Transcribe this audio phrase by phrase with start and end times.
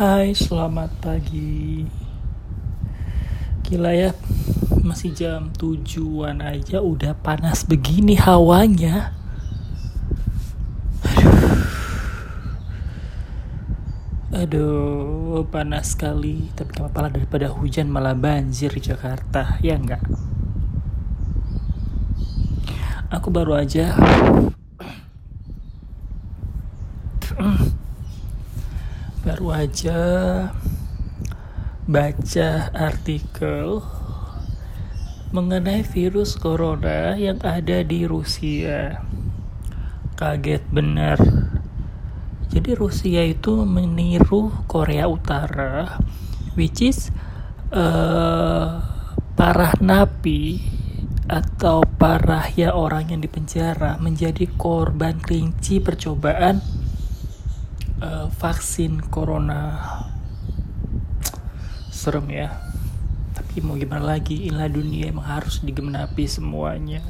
[0.00, 1.84] Hai, selamat pagi.
[3.68, 4.16] Gila ya,
[4.80, 9.12] masih jam tujuan aja udah panas begini hawanya.
[14.32, 16.48] Aduh, panas sekali.
[16.56, 20.00] Tapi gak apa-apa daripada hujan malah banjir di Jakarta, ya enggak?
[23.12, 23.92] Aku baru aja
[29.20, 30.00] baru aja
[31.84, 33.84] baca artikel
[35.28, 39.04] mengenai virus corona yang ada di Rusia.
[40.16, 41.20] Kaget bener.
[42.48, 46.00] Jadi Rusia itu meniru Korea Utara,
[46.56, 47.12] which is
[47.76, 48.80] uh,
[49.36, 50.64] parah napi
[51.28, 56.79] atau parah ya orang yang dipenjara menjadi korban kelinci percobaan
[58.00, 59.78] uh, vaksin corona.
[61.92, 62.56] Serem ya.
[63.36, 64.48] Tapi mau gimana lagi?
[64.48, 67.04] Inilah dunia emang harus digemenapi semuanya.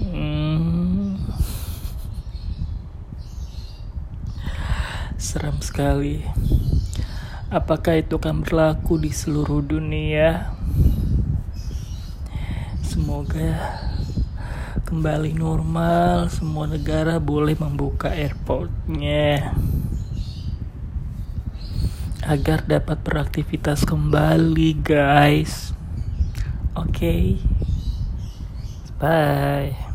[0.00, 1.18] Hmm.
[5.26, 6.22] serem sekali.
[7.50, 10.54] Apakah itu akan berlaku di seluruh dunia?
[12.86, 13.74] Semoga
[14.82, 19.56] kembali normal, semua negara boleh membuka airportnya
[22.26, 25.70] agar dapat beraktivitas kembali, guys.
[26.74, 27.24] Oke, okay.
[28.98, 29.85] bye.